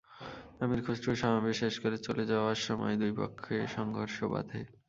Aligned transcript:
আমীর 0.61 0.81
খসরু 0.85 1.11
সমাবেশ 1.15 1.55
শেষ 1.61 1.75
করে 1.83 1.97
চলে 2.07 2.23
যাওয়ার 2.31 2.59
সময় 2.67 2.95
দুই 3.01 3.13
পক্ষে 3.19 3.55
সংঘর্ষ 3.75 4.17
বাধে। 4.33 4.61